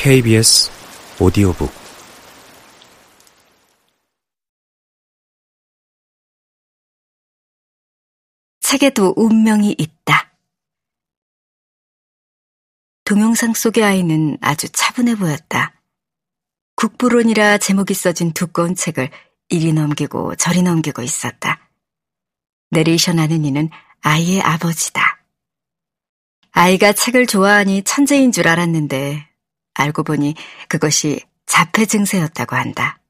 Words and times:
KBS 0.00 0.70
오디오북 1.18 1.72
책에도 8.60 9.12
운명이 9.16 9.74
있다. 9.76 10.32
동영상 13.02 13.54
속의 13.54 13.82
아이는 13.82 14.38
아주 14.40 14.68
차분해 14.68 15.16
보였다. 15.16 15.74
국부론이라 16.76 17.58
제목이 17.58 17.92
써진 17.92 18.32
두꺼운 18.32 18.76
책을 18.76 19.10
이리 19.48 19.72
넘기고 19.72 20.36
저리 20.36 20.62
넘기고 20.62 21.02
있었다. 21.02 21.68
내레이션 22.70 23.18
하는 23.18 23.44
이는 23.44 23.68
아이의 24.02 24.42
아버지다. 24.42 25.24
아이가 26.52 26.92
책을 26.92 27.26
좋아하니 27.26 27.82
천재인 27.82 28.30
줄 28.30 28.46
알았는데 28.46 29.28
알고 29.78 30.02
보니 30.02 30.34
그것이 30.68 31.20
자폐 31.46 31.86
증세였다고 31.86 32.56
한다. 32.56 33.00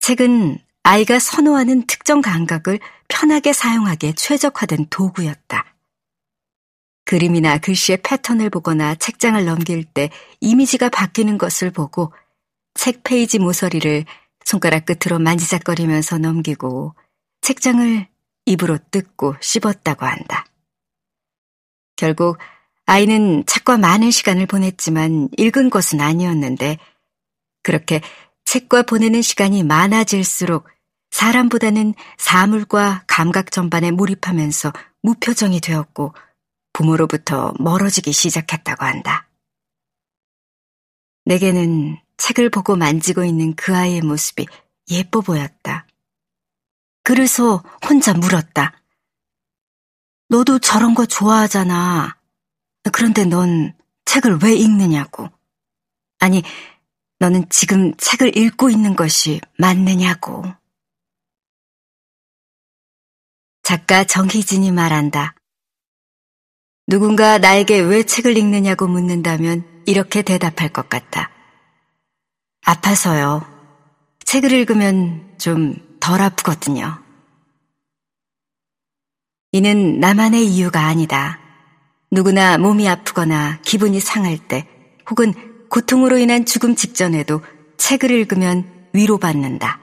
책은 0.00 0.58
아이가 0.82 1.18
선호하는 1.18 1.86
특정 1.86 2.20
감각을 2.20 2.80
편하게 3.08 3.52
사용하기에 3.52 4.12
최적화된 4.14 4.86
도구였다. 4.90 5.64
그림이나 7.04 7.58
글씨의 7.58 8.02
패턴을 8.02 8.50
보거나 8.50 8.94
책장을 8.94 9.44
넘길 9.44 9.84
때 9.84 10.10
이미지가 10.40 10.88
바뀌는 10.90 11.38
것을 11.38 11.70
보고 11.70 12.12
책 12.74 13.02
페이지 13.02 13.38
모서리를 13.38 14.04
손가락 14.44 14.84
끝으로 14.86 15.18
만지작거리면서 15.18 16.18
넘기고 16.18 16.94
책장을 17.40 18.06
입으로 18.46 18.78
뜯고 18.90 19.36
씹었다고 19.40 20.06
한다. 20.06 20.46
결국 21.96 22.38
아이는 22.90 23.44
책과 23.46 23.78
많은 23.78 24.10
시간을 24.10 24.46
보냈지만 24.46 25.28
읽은 25.38 25.70
것은 25.70 26.00
아니었는데 26.00 26.76
그렇게 27.62 28.00
책과 28.46 28.82
보내는 28.82 29.22
시간이 29.22 29.62
많아질수록 29.62 30.66
사람보다는 31.12 31.94
사물과 32.18 33.04
감각 33.06 33.52
전반에 33.52 33.92
몰입하면서 33.92 34.72
무표정이 35.02 35.60
되었고 35.60 36.14
부모로부터 36.72 37.54
멀어지기 37.60 38.10
시작했다고 38.10 38.84
한다. 38.84 39.28
내게는 41.26 41.96
책을 42.16 42.50
보고 42.50 42.74
만지고 42.74 43.22
있는 43.22 43.54
그 43.54 43.72
아이의 43.72 44.00
모습이 44.00 44.46
예뻐 44.90 45.20
보였다. 45.20 45.86
그래서 47.04 47.62
혼자 47.88 48.14
물었다. 48.14 48.82
너도 50.28 50.58
저런 50.58 50.96
거 50.96 51.06
좋아하잖아. 51.06 52.19
그런데 52.92 53.24
넌 53.24 53.74
책을 54.04 54.38
왜 54.42 54.54
읽느냐고. 54.54 55.28
아니, 56.18 56.42
너는 57.18 57.48
지금 57.50 57.94
책을 57.96 58.36
읽고 58.36 58.70
있는 58.70 58.96
것이 58.96 59.40
맞느냐고. 59.58 60.44
작가 63.62 64.04
정희진이 64.04 64.72
말한다. 64.72 65.34
누군가 66.86 67.38
나에게 67.38 67.80
왜 67.80 68.02
책을 68.02 68.36
읽느냐고 68.36 68.86
묻는다면 68.88 69.84
이렇게 69.86 70.22
대답할 70.22 70.70
것 70.70 70.88
같다. 70.88 71.30
아파서요. 72.62 73.46
책을 74.24 74.52
읽으면 74.52 75.36
좀 75.38 75.90
덜 76.00 76.22
아프거든요. 76.22 77.02
이는 79.52 80.00
나만의 80.00 80.46
이유가 80.46 80.86
아니다. 80.86 81.39
누구나 82.10 82.58
몸이 82.58 82.88
아프거나 82.88 83.60
기분이 83.62 84.00
상할 84.00 84.36
때 84.36 84.66
혹은 85.08 85.32
고통으로 85.68 86.18
인한 86.18 86.44
죽음 86.44 86.74
직전에도 86.74 87.42
책을 87.76 88.10
읽으면 88.10 88.88
위로받는다. 88.92 89.78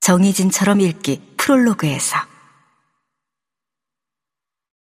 정희진처럼 0.00 0.80
읽기 0.80 1.34
프롤로그에서 1.36 2.16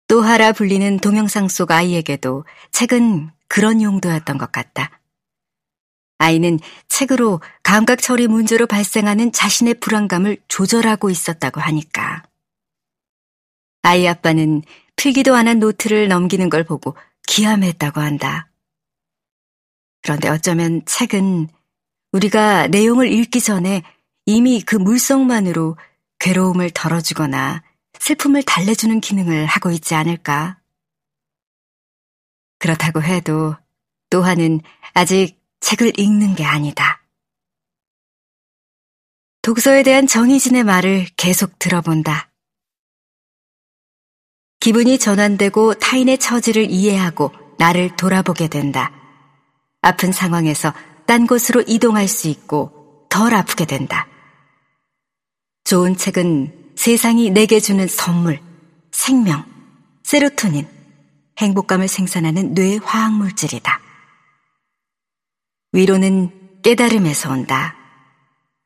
또하라 0.08 0.54
불리는 0.54 1.00
동영상 1.00 1.50
속 1.50 1.72
아이에게도 1.72 2.46
책은 2.72 3.32
그런 3.50 3.82
용도였던 3.82 4.38
것 4.38 4.52
같다. 4.52 5.02
아이는 6.18 6.60
책으로 6.88 7.42
감각 7.64 8.02
처리 8.02 8.28
문제로 8.28 8.68
발생하는 8.68 9.32
자신의 9.32 9.76
불안감을 9.76 10.38
조절하고 10.48 11.10
있었다고 11.10 11.60
하니까. 11.60 12.24
아이 13.82 14.08
아빠는 14.08 14.62
필기도 14.96 15.36
안한 15.36 15.60
노트를 15.60 16.08
넘기는 16.08 16.50
걸 16.50 16.64
보고 16.64 16.96
기함했다고 17.28 18.02
한다. 18.02 18.50
그런데 20.02 20.30
어쩌면 20.30 20.82
책은 20.86 21.48
우리가 22.12 22.68
내용을 22.68 23.12
읽기 23.12 23.42
전에 23.42 23.84
이미 24.26 24.62
그 24.62 24.76
물성만으로 24.76 25.78
괴로움을 26.20 26.72
덜어주거나 26.72 27.64
슬픔을 28.00 28.44
달래주는 28.44 29.00
기능을 29.00 29.46
하고 29.46 29.72
있지 29.72 29.96
않을까? 29.96 30.60
그렇다고 32.60 33.02
해도 33.02 33.56
또한은 34.10 34.62
아직 34.94 35.40
책을 35.62 36.00
읽는 36.00 36.36
게 36.36 36.44
아니다. 36.44 37.04
독서에 39.42 39.84
대한 39.84 40.06
정희진의 40.06 40.64
말을 40.64 41.08
계속 41.18 41.58
들어본다. 41.58 42.31
기분이 44.62 45.00
전환되고 45.00 45.74
타인의 45.74 46.20
처지를 46.20 46.70
이해하고 46.70 47.32
나를 47.58 47.96
돌아보게 47.98 48.48
된다. 48.48 48.92
아픈 49.82 50.12
상황에서 50.12 50.72
딴 51.08 51.26
곳으로 51.26 51.64
이동할 51.66 52.08
수 52.08 52.28
있고 52.28 53.08
덜 53.10 53.34
아프게 53.34 53.66
된다. 53.66 54.08
좋은 55.64 55.98
책은 55.98 56.74
세상이 56.76 57.32
내게 57.32 57.60
주는 57.60 57.88
선물, 57.88 58.40
생명, 58.92 59.44
세로토닌, 60.04 60.68
행복감을 61.40 61.88
생산하는 61.88 62.54
뇌 62.54 62.78
화학물질이다. 62.78 63.82
위로는 65.74 66.62
깨달음에서 66.62 67.32
온다. 67.32 67.76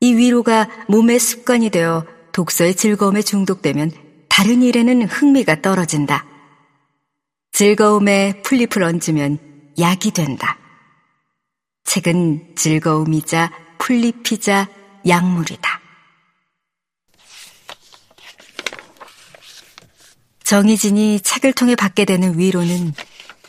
이 0.01 0.13
위로가 0.13 0.67
몸의 0.89 1.19
습관이 1.19 1.69
되어 1.69 2.05
독서의 2.33 2.75
즐거움에 2.75 3.21
중독되면 3.21 4.04
다른 4.35 4.61
일에는 4.61 5.03
흥미가 5.03 5.61
떨어진다. 5.61 6.25
즐거움에 7.53 8.41
풀잎을 8.41 8.83
얹으면 8.83 9.39
약이 9.79 10.11
된다. 10.11 10.59
책은 11.85 12.55
즐거움이자 12.57 13.49
풀잎이자 13.77 14.67
약물이다. 15.07 15.79
정희진이 20.43 21.21
책을 21.21 21.53
통해 21.53 21.77
받게 21.77 22.03
되는 22.03 22.37
위로는 22.37 22.93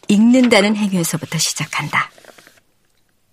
읽는다는 0.06 0.76
행위에서부터 0.76 1.36
시작한다. 1.36 2.12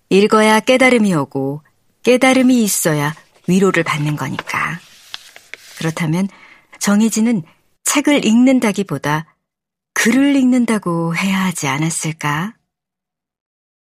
읽어야 0.08 0.58
깨달음이 0.58 1.14
오고 1.14 1.62
깨달음이 2.02 2.64
있어야 2.64 3.14
위로를 3.46 3.84
받는 3.84 4.16
거니까. 4.16 4.80
그렇다면 5.78 6.26
정희진은 6.78 7.42
책을 7.84 8.24
읽는다기보다 8.24 9.36
글을 9.94 10.36
읽는다고 10.36 11.16
해야 11.16 11.44
하지 11.44 11.68
않았을까? 11.68 12.54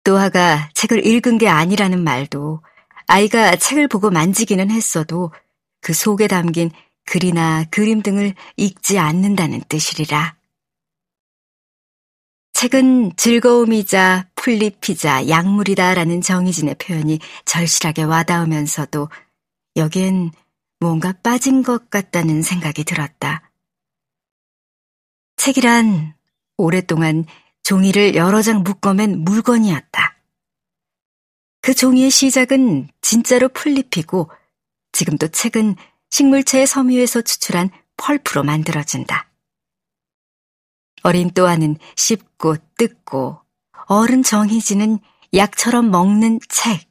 또하가 0.04 0.70
책을 0.74 1.06
읽은 1.06 1.38
게 1.38 1.48
아니라는 1.48 2.04
말도 2.04 2.62
아이가 3.08 3.56
책을 3.56 3.88
보고 3.88 4.10
만지기는 4.10 4.72
했어도 4.72 5.32
그 5.82 5.94
속에 5.94 6.28
담긴 6.28 6.72
글이나 7.06 7.66
그림 7.72 8.02
등을 8.02 8.36
읽지 8.56 9.00
않는다는 9.00 9.62
뜻이리라. 9.68 10.38
책은 12.54 13.16
즐거움이자 13.16 14.28
풀잎이자 14.36 15.30
약물이다라는 15.30 16.22
정희진의 16.22 16.76
표현이 16.76 17.20
절실하게 17.46 18.04
와닿으면서도 18.04 19.10
여기엔 19.76 20.32
뭔가 20.80 21.12
빠진 21.12 21.62
것 21.62 21.90
같다는 21.90 22.42
생각이 22.42 22.86
들었다. 22.86 23.52
책이란 25.36 26.16
오랫동안 26.58 27.26
종이를 27.64 28.16
여러 28.16 28.42
장 28.42 28.64
묶어맨 28.64 29.20
물건이었다. 29.20 30.18
그 31.62 31.74
종이의 31.74 32.10
시작은 32.10 32.90
진짜로 33.02 33.50
풀잎이고 33.50 34.32
지금도 34.94 35.28
책은 35.28 35.76
식물체의 36.10 36.66
섬유에서 36.66 37.22
추출한 37.22 37.70
펄프로 37.98 38.44
만들어진다. 38.44 39.30
어린 41.04 41.30
또아는 41.32 41.78
씹고 41.96 42.56
뜯고 42.78 43.42
어른 43.88 44.24
정희진은 44.24 45.00
약처럼 45.34 45.92
먹는 45.92 46.40
책. 46.48 46.90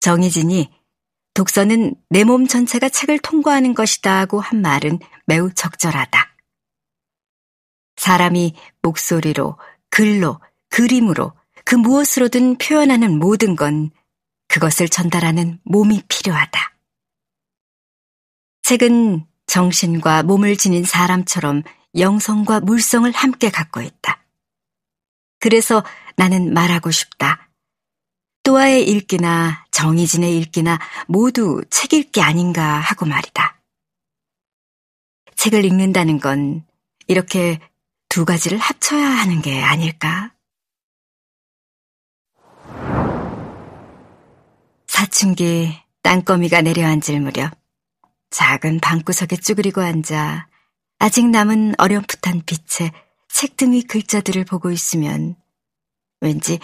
정희진이 0.00 0.70
독서는 1.34 1.94
내 2.10 2.24
몸 2.24 2.46
전체가 2.46 2.88
책을 2.88 3.18
통과하는 3.18 3.74
것이다 3.74 4.18
하고 4.20 4.40
한 4.40 4.62
말은 4.62 5.00
매우 5.26 5.52
적절하다. 5.52 6.36
사람이 7.96 8.54
목소리로, 8.82 9.58
글로, 9.90 10.40
그림으로, 10.70 11.32
그 11.64 11.74
무엇으로든 11.74 12.58
표현하는 12.58 13.18
모든 13.18 13.56
건 13.56 13.90
그것을 14.48 14.88
전달하는 14.88 15.58
몸이 15.64 16.02
필요하다. 16.08 16.74
책은 18.62 19.26
정신과 19.46 20.22
몸을 20.22 20.56
지닌 20.56 20.84
사람처럼 20.84 21.62
영성과 21.96 22.60
물성을 22.60 23.10
함께 23.12 23.50
갖고 23.50 23.80
있다. 23.80 24.24
그래서 25.40 25.84
나는 26.16 26.52
말하고 26.54 26.90
싶다. 26.90 27.48
또아의 28.44 28.88
읽기나 28.88 29.66
정희진의 29.70 30.36
읽기나 30.38 30.78
모두 31.08 31.62
책 31.70 31.94
읽기 31.94 32.20
아닌가 32.20 32.78
하고 32.78 33.06
말이다. 33.06 33.60
책을 35.34 35.64
읽는다는 35.64 36.20
건 36.20 36.64
이렇게 37.06 37.58
두 38.08 38.24
가지를 38.24 38.58
합쳐야 38.58 39.04
하는 39.04 39.42
게 39.42 39.60
아닐까? 39.62 40.32
사춘기 44.86 45.74
땅거미가 46.02 46.60
내려앉을 46.62 47.20
무렵 47.20 47.50
작은 48.30 48.80
방구석에 48.80 49.36
쭈그리고 49.36 49.80
앉아 49.80 50.48
아직 50.98 51.28
남은 51.28 51.74
어렴풋한 51.78 52.42
빛에 52.46 52.92
책등 53.28 53.72
위 53.72 53.82
글자들을 53.82 54.44
보고 54.44 54.70
있으면 54.70 55.34
왠지 56.20 56.58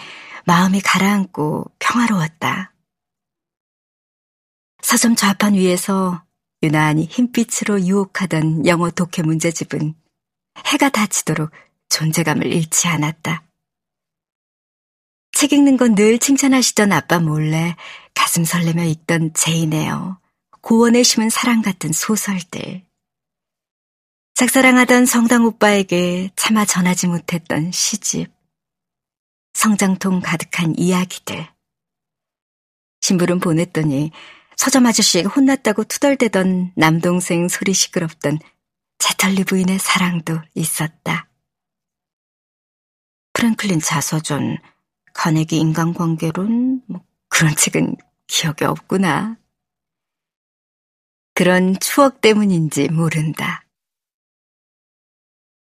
마음이 0.45 0.81
가라앉고 0.81 1.71
평화로웠다. 1.79 2.73
서점 4.81 5.15
좌판 5.15 5.53
위에서 5.53 6.23
유난히 6.63 7.05
흰빛으로 7.05 7.81
유혹하던 7.81 8.65
영어 8.65 8.89
독해 8.91 9.23
문제집은 9.23 9.95
해가 10.67 10.89
닫히도록 10.89 11.51
존재감을 11.89 12.47
잃지 12.51 12.87
않았다. 12.87 13.43
책 15.33 15.53
읽는 15.53 15.77
건 15.77 15.95
늘 15.95 16.19
칭찬하시던 16.19 16.91
아빠 16.91 17.19
몰래 17.19 17.75
가슴 18.13 18.43
설레며 18.43 18.83
읽던 18.83 19.33
제인에어, 19.33 20.19
고원에 20.61 21.03
심은 21.03 21.29
사랑 21.29 21.61
같은 21.61 21.91
소설들. 21.91 22.83
짝사랑하던 24.35 25.05
성당 25.05 25.45
오빠에게 25.45 26.31
차마 26.35 26.65
전하지 26.65 27.07
못했던 27.07 27.71
시집. 27.71 28.31
성장통 29.53 30.21
가득한 30.21 30.75
이야기들. 30.77 31.47
신부름 33.01 33.39
보냈더니 33.39 34.11
서점 34.55 34.85
아저씨에게 34.85 35.27
혼났다고 35.27 35.85
투덜대던 35.85 36.73
남동생 36.75 37.47
소리 37.47 37.73
시끄럽던 37.73 38.39
제털리 38.99 39.43
부인의 39.43 39.79
사랑도 39.79 40.39
있었다. 40.53 41.27
프랭클린 43.33 43.79
자서전, 43.79 44.57
카네기 45.13 45.57
인간관계론, 45.57 46.83
뭐 46.87 47.01
그런 47.27 47.55
책은 47.55 47.95
기억에 48.27 48.65
없구나. 48.65 49.37
그런 51.33 51.79
추억 51.79 52.21
때문인지 52.21 52.89
모른다. 52.89 53.65